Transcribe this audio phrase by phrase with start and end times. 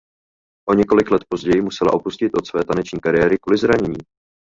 [0.69, 3.97] O několik let později musela upustit od své taneční kariéry kvůli zranění.